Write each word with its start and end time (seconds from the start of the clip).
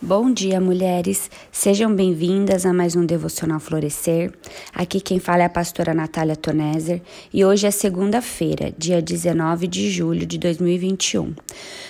Bom 0.00 0.32
dia, 0.32 0.60
mulheres. 0.60 1.28
Sejam 1.50 1.92
bem-vindas 1.92 2.64
a 2.64 2.72
mais 2.72 2.94
um 2.94 3.04
Devocional 3.04 3.58
Florescer. 3.58 4.32
Aqui 4.72 5.00
quem 5.00 5.18
fala 5.18 5.42
é 5.42 5.46
a 5.46 5.50
pastora 5.50 5.92
Natália 5.92 6.36
Toneser 6.36 7.02
e 7.34 7.44
hoje 7.44 7.66
é 7.66 7.70
segunda-feira, 7.72 8.72
dia 8.78 9.02
19 9.02 9.66
de 9.66 9.90
julho 9.90 10.24
de 10.24 10.38
2021. 10.38 11.34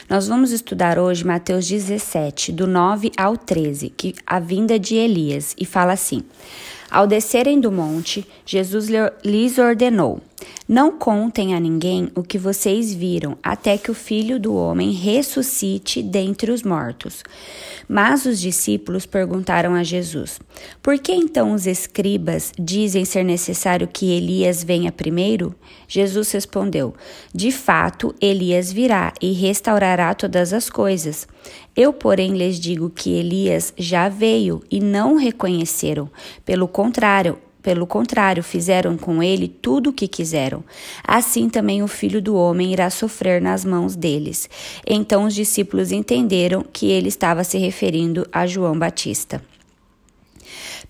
Nós 0.08 0.26
vamos 0.26 0.52
estudar 0.52 0.98
hoje 0.98 1.22
Mateus 1.22 1.68
17, 1.68 2.50
do 2.50 2.66
9 2.66 3.12
ao 3.14 3.36
13, 3.36 3.90
que 3.90 4.14
a 4.26 4.40
vinda 4.40 4.78
de 4.78 4.94
Elias, 4.94 5.54
e 5.58 5.66
fala 5.66 5.92
assim: 5.92 6.22
Ao 6.90 7.06
descerem 7.06 7.60
do 7.60 7.70
monte, 7.70 8.26
Jesus 8.46 8.88
lhes 9.22 9.58
ordenou: 9.58 10.22
não 10.68 10.98
contem 10.98 11.54
a 11.54 11.60
ninguém 11.60 12.10
o 12.14 12.22
que 12.22 12.36
vocês 12.36 12.92
viram, 12.92 13.38
até 13.42 13.78
que 13.78 13.90
o 13.90 13.94
filho 13.94 14.38
do 14.38 14.54
homem 14.54 14.92
ressuscite 14.92 16.02
dentre 16.02 16.50
os 16.50 16.62
mortos. 16.62 17.22
Mas 17.88 18.26
os 18.26 18.38
discípulos 18.38 19.06
perguntaram 19.06 19.74
a 19.74 19.82
Jesus: 19.82 20.38
Por 20.82 20.98
que 20.98 21.12
então 21.12 21.52
os 21.52 21.66
escribas 21.66 22.52
dizem 22.58 23.04
ser 23.04 23.24
necessário 23.24 23.88
que 23.88 24.12
Elias 24.12 24.62
venha 24.62 24.92
primeiro? 24.92 25.54
Jesus 25.88 26.30
respondeu: 26.32 26.94
De 27.34 27.50
fato, 27.50 28.14
Elias 28.20 28.70
virá 28.70 29.14
e 29.22 29.32
restaurará 29.32 30.14
todas 30.14 30.52
as 30.52 30.68
coisas. 30.68 31.26
Eu, 31.74 31.92
porém, 31.92 32.32
lhes 32.32 32.60
digo 32.60 32.90
que 32.90 33.14
Elias 33.14 33.72
já 33.78 34.08
veio 34.08 34.62
e 34.70 34.80
não 34.80 35.16
reconheceram. 35.16 36.10
Pelo 36.44 36.68
contrário, 36.68 37.38
pelo 37.62 37.86
contrário, 37.86 38.42
fizeram 38.42 38.96
com 38.96 39.22
ele 39.22 39.48
tudo 39.48 39.90
o 39.90 39.92
que 39.92 40.06
quiseram. 40.06 40.62
Assim 41.06 41.48
também 41.48 41.82
o 41.82 41.88
filho 41.88 42.22
do 42.22 42.36
homem 42.36 42.72
irá 42.72 42.88
sofrer 42.90 43.42
nas 43.42 43.64
mãos 43.64 43.96
deles. 43.96 44.48
Então 44.86 45.24
os 45.24 45.34
discípulos 45.34 45.92
entenderam 45.92 46.64
que 46.72 46.86
ele 46.90 47.08
estava 47.08 47.42
se 47.44 47.58
referindo 47.58 48.26
a 48.32 48.46
João 48.46 48.78
Batista. 48.78 49.42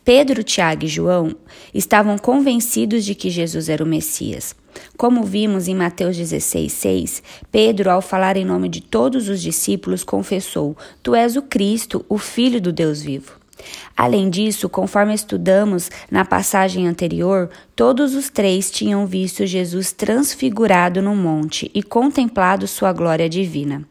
Pedro, 0.05 0.43
Tiago 0.43 0.85
e 0.85 0.89
João 0.89 1.37
estavam 1.75 2.17
convencidos 2.17 3.05
de 3.05 3.15
que 3.15 3.29
Jesus 3.29 3.69
era 3.69 3.85
o 3.85 3.87
Messias. 3.87 4.55
Como 4.97 5.23
vimos 5.25 5.69
em 5.69 5.75
Mateus 5.75 6.17
16, 6.17 6.73
6, 6.73 7.23
Pedro, 7.51 7.91
ao 7.91 8.01
falar 8.01 8.37
em 8.37 8.45
nome 8.45 8.69
de 8.69 8.81
todos 8.81 9.29
os 9.29 9.43
discípulos, 9.43 10.05
confessou: 10.05 10.77
Tu 11.03 11.15
és 11.15 11.37
o 11.37 11.43
Cristo, 11.43 12.05
o 12.09 12.17
Filho 12.17 12.61
do 12.61 12.73
Deus 12.73 13.03
vivo. 13.03 13.39
Além 13.97 14.31
disso, 14.31 14.69
conforme 14.69 15.13
estudamos 15.13 15.91
na 16.11 16.25
passagem 16.25 16.87
anterior, 16.87 17.51
todos 17.75 18.15
os 18.15 18.29
três 18.31 18.71
tinham 18.71 19.07
visto 19.07 19.45
Jesus 19.45 19.93
transfigurado 19.93 21.03
no 21.03 21.17
monte 21.17 21.71
e 21.75 21.83
contemplado 21.83 22.69
sua 22.69 22.93
glória 22.93 23.29
divina. 23.29 23.85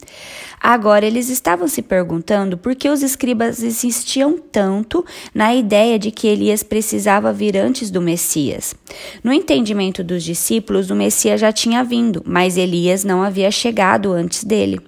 Agora 0.60 1.06
eles 1.06 1.30
estavam 1.30 1.68
se 1.68 1.82
perguntando 1.82 2.58
por 2.58 2.76
que 2.76 2.90
os 2.90 3.04
escribas 3.04 3.62
insistiam 3.62 4.38
tanto 4.38 5.06
na 5.34 5.54
ideia 5.54 6.00
de 6.00 6.10
que 6.10 6.28
Elias 6.28 6.64
precisava 6.64 7.32
vir 7.32 7.56
antes 7.58 7.92
do 7.92 8.02
Messias. 8.02 8.76
No 9.24 9.32
entendimento 9.32 10.04
dos 10.04 10.24
discípulos, 10.24 10.90
o 10.90 10.96
Messias 10.96 11.40
já 11.40 11.52
tinha 11.52 11.84
vindo, 11.84 12.24
mas 12.26 12.58
Elias 12.58 13.04
não 13.04 13.22
havia 13.22 13.52
chegado 13.52 14.12
antes 14.12 14.44
dele. 14.44 14.80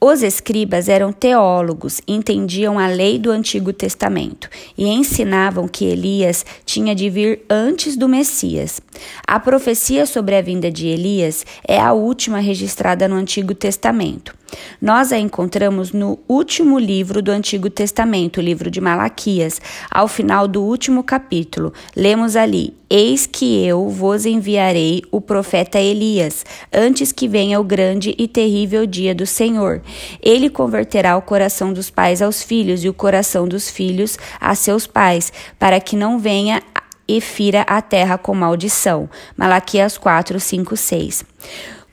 Os 0.00 0.22
escribas 0.22 0.88
eram 0.88 1.12
teólogos, 1.12 2.00
entendiam 2.06 2.78
a 2.78 2.86
lei 2.86 3.18
do 3.18 3.32
Antigo 3.32 3.72
Testamento 3.72 4.48
e 4.76 4.86
ensinavam 4.86 5.66
que 5.66 5.84
Elias 5.84 6.46
tinha 6.64 6.94
de 6.94 7.10
vir 7.10 7.40
antes 7.50 7.96
do 7.96 8.08
Messias. 8.08 8.80
A 9.26 9.40
profecia 9.40 10.06
sobre 10.06 10.36
a 10.36 10.42
vinda 10.42 10.70
de 10.70 10.86
Elias 10.86 11.44
é 11.66 11.80
a 11.80 11.92
última 11.92 12.38
registrada 12.38 13.08
no 13.08 13.16
Antigo 13.16 13.56
Testamento. 13.56 14.38
Nós 14.80 15.12
a 15.12 15.18
encontramos 15.18 15.92
no 15.92 16.18
último 16.28 16.78
livro 16.78 17.20
do 17.20 17.30
Antigo 17.30 17.68
Testamento, 17.68 18.38
o 18.38 18.42
livro 18.42 18.70
de 18.70 18.80
Malaquias, 18.80 19.60
ao 19.90 20.06
final 20.08 20.46
do 20.46 20.62
último 20.62 21.02
capítulo. 21.02 21.72
Lemos 21.96 22.36
ali: 22.36 22.74
Eis 22.90 23.26
que 23.26 23.66
eu 23.66 23.88
vos 23.88 24.24
enviarei 24.24 25.02
o 25.10 25.20
profeta 25.20 25.78
Elias, 25.78 26.44
antes 26.72 27.12
que 27.12 27.28
venha 27.28 27.60
o 27.60 27.64
grande 27.64 28.14
e 28.16 28.26
terrível 28.26 28.86
dia 28.86 29.14
do 29.14 29.26
Senhor. 29.26 29.82
Ele 30.22 30.48
converterá 30.48 31.16
o 31.16 31.22
coração 31.22 31.72
dos 31.72 31.90
pais 31.90 32.22
aos 32.22 32.42
filhos 32.42 32.84
e 32.84 32.88
o 32.88 32.94
coração 32.94 33.46
dos 33.46 33.68
filhos 33.68 34.16
a 34.40 34.54
seus 34.54 34.86
pais, 34.86 35.32
para 35.58 35.80
que 35.80 35.96
não 35.96 36.18
venha 36.18 36.62
e 37.08 37.20
fira 37.20 37.62
a 37.62 37.80
terra 37.80 38.18
com 38.18 38.34
maldição. 38.34 39.08
Malaquias 39.36 39.96
4, 39.96 40.38
5, 40.38 40.76
6. 40.76 41.24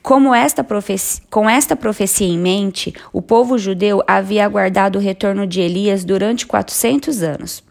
Como 0.06 0.36
esta 0.36 0.64
com 1.32 1.50
esta 1.50 1.76
profecia 1.76 2.28
em 2.28 2.38
mente, 2.38 2.94
o 3.12 3.24
povo 3.24 3.58
judeu 3.58 4.04
havia 4.06 4.46
aguardado 4.46 5.00
o 5.00 5.02
retorno 5.02 5.48
de 5.48 5.62
Elias 5.62 6.06
durante 6.06 6.46
400 6.46 7.24
anos. 7.24 7.64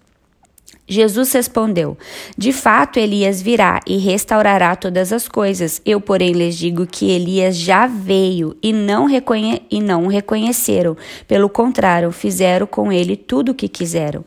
Jesus 0.84 1.32
respondeu: 1.32 1.96
De 2.36 2.52
fato, 2.52 2.98
Elias 2.98 3.40
virá 3.40 3.78
e 3.86 3.98
restaurará 3.98 4.74
todas 4.74 5.12
as 5.12 5.28
coisas. 5.28 5.80
Eu, 5.86 6.00
porém, 6.00 6.32
lhes 6.32 6.58
digo 6.58 6.88
que 6.88 7.08
Elias 7.08 7.56
já 7.56 7.86
veio 7.86 8.56
e 8.60 8.72
não, 8.72 9.06
reconhe 9.06 9.62
e 9.70 9.80
não 9.80 10.06
o 10.06 10.08
reconheceram. 10.08 10.96
Pelo 11.28 11.48
contrário, 11.48 12.10
fizeram 12.10 12.66
com 12.66 12.90
ele 12.90 13.14
tudo 13.16 13.52
o 13.52 13.54
que 13.54 13.68
quiseram. 13.68 14.24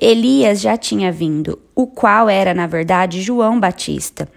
Elias 0.00 0.60
já 0.60 0.76
tinha 0.76 1.10
vindo 1.10 1.58
o 1.78 1.86
qual 1.86 2.28
era, 2.28 2.52
na 2.52 2.66
verdade, 2.66 3.22
João 3.22 3.60
Batista. 3.60 4.28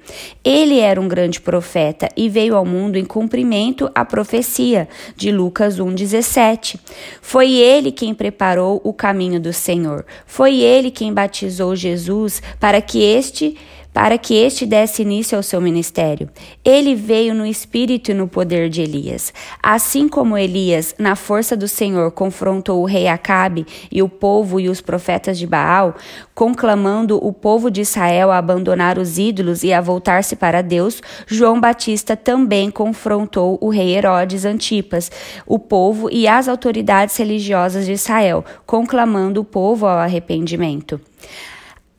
Ele 0.46 0.78
era 0.78 1.02
um 1.02 1.08
grande 1.08 1.42
profeta 1.42 2.08
e 2.16 2.30
veio 2.30 2.56
ao 2.56 2.64
mundo 2.64 3.00
em 3.00 3.04
cumprimento 3.04 3.90
à 3.96 4.06
profecia 4.06 4.88
de 5.16 5.32
Lucas 5.32 5.80
1,17. 5.80 6.80
Foi 7.20 7.52
ele 7.52 7.92
quem 7.92 8.14
preparou 8.14 8.80
o 8.84 8.94
caminho 8.94 9.40
do 9.40 9.52
Senhor. 9.52 10.06
Foi 10.28 10.60
ele 10.60 10.92
quem 10.92 11.12
batizou 11.12 11.76
Jesus 11.76 12.44
para 12.60 12.80
que 12.80 13.02
este 13.02 13.58
para 13.94 14.18
que 14.18 14.36
este 14.36 14.66
desse 14.66 15.02
início 15.02 15.38
ao 15.38 15.44
seu 15.44 15.60
ministério. 15.60 16.30
Ele 16.64 16.96
veio 16.96 17.34
no 17.34 17.46
espírito 17.46 18.12
e 18.12 18.14
no 18.14 18.28
poder 18.28 18.70
de 18.70 18.82
Elias. 18.82 19.34
Assim 19.62 20.08
como 20.08 20.38
Elias, 20.38 20.96
na 20.98 21.16
força 21.16 21.56
do 21.56 21.68
Senhor, 21.68 22.12
confrontou 22.12 22.82
o 22.82 22.86
rei 22.86 23.08
Acabe 23.08 23.66
e 23.92 24.02
o 24.02 24.10
povo 24.10 24.60
e 24.60 24.70
os 24.70 24.82
profetas 24.82 25.38
de 25.38 25.46
Baal, 25.46 25.96
conclamando 26.34 27.18
o 27.24 27.34
povo 27.34 27.70
de 27.70 27.82
Israel 27.82 28.32
a 28.32 28.38
abandonar 28.38 28.98
os 28.98 29.18
ídolos 29.18 29.64
e 29.64 29.74
a 29.74 29.82
voltar-se 29.82 30.36
para 30.36 30.62
Deus, 30.62 31.02
João 31.28 31.60
Batista 31.60 32.16
também 32.16 32.72
confrontou 32.72 33.58
o 33.62 33.70
rei 33.70 33.96
Herodes 33.96 34.46
Antipas, 34.46 35.12
o 35.46 35.60
povo 35.60 36.10
e 36.12 36.28
as 36.28 36.48
autoridades 36.48 37.16
religiosas 37.18 37.86
de 37.86 37.92
Israel, 37.92 38.44
conclamando 38.66 39.42
o 39.42 39.46
povo 39.46 39.86
ao 39.86 39.98
arrependimento. 39.98 41.00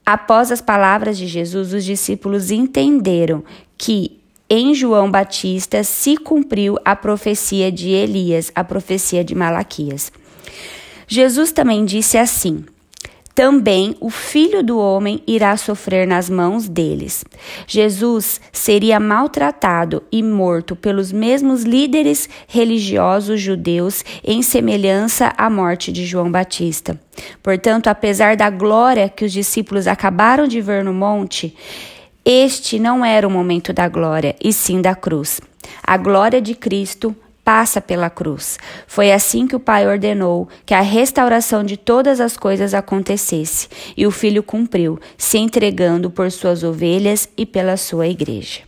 Após 0.05 0.51
as 0.51 0.61
palavras 0.61 1.17
de 1.17 1.27
Jesus, 1.27 1.73
os 1.73 1.85
discípulos 1.85 2.51
entenderam 2.51 3.45
que 3.79 4.21
em 4.51 4.75
João 4.75 5.11
Batista 5.11 5.83
se 5.83 6.17
cumpriu 6.17 6.77
a 6.85 6.95
profecia 6.95 7.71
de 7.73 7.91
Elias, 7.91 8.51
a 8.55 8.63
profecia 8.63 9.25
de 9.25 9.35
Malaquias. 9.35 10.13
Jesus 11.07 11.53
também 11.53 11.85
disse 11.85 12.19
assim: 12.19 12.65
também 13.35 13.97
o 14.01 14.11
filho 14.11 14.63
do 14.63 14.79
homem 14.79 15.23
irá 15.27 15.57
sofrer 15.57 16.07
nas 16.07 16.29
mãos 16.29 16.69
deles. 16.69 17.25
Jesus 17.67 18.41
seria 18.53 19.01
maltratado 19.01 20.03
e 20.13 20.23
morto 20.23 20.77
pelos 20.77 21.11
mesmos 21.11 21.63
líderes 21.63 22.29
religiosos 22.47 23.41
judeus 23.41 24.05
em 24.23 24.43
semelhança 24.43 25.33
à 25.37 25.49
morte 25.49 25.91
de 25.91 26.05
João 26.05 26.31
Batista. 26.31 27.01
Portanto, 27.43 27.89
apesar 27.89 28.37
da 28.37 28.51
glória 28.51 29.09
que 29.09 29.25
os 29.25 29.33
discípulos 29.33 29.87
acabaram 29.87 30.47
de 30.47 30.61
ver 30.61 30.85
no 30.85 30.93
monte, 30.93 31.57
este 32.25 32.79
não 32.79 33.05
era 33.05 33.27
o 33.27 33.31
momento 33.31 33.73
da 33.73 33.89
glória, 33.89 34.37
e 34.43 34.53
sim 34.53 34.81
da 34.81 34.95
cruz. 34.95 35.41
A 35.83 35.97
glória 35.97 36.41
de 36.41 36.55
Cristo 36.55 37.15
passa 37.53 37.83
pela 37.83 38.09
cruz. 38.09 38.59
Foi 38.87 39.13
assim 39.13 39.47
que 39.47 39.55
o 39.55 39.61
Pai 39.61 39.87
ordenou 39.87 40.49
que 40.65 40.73
a 40.73 40.81
restauração 40.81 41.63
de 41.63 41.77
todas 41.77 42.19
as 42.19 42.35
coisas 42.35 42.73
acontecesse, 42.73 43.69
e 43.95 44.07
o 44.07 44.11
Filho 44.11 44.43
cumpriu, 44.43 44.99
se 45.19 45.37
entregando 45.37 46.09
por 46.09 46.33
suas 46.33 46.63
ovelhas 46.63 47.29
e 47.37 47.45
pela 47.45 47.77
sua 47.77 48.07
igreja. 48.07 48.61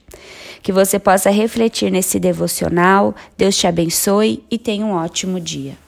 Que 0.63 0.71
você 0.71 0.99
possa 0.99 1.31
refletir 1.31 1.91
nesse 1.91 2.21
devocional. 2.21 3.15
Deus 3.39 3.57
te 3.57 3.67
abençoe 3.67 4.45
e 4.51 4.59
tenha 4.59 4.85
um 4.85 4.93
ótimo 4.93 5.41
dia. 5.41 5.84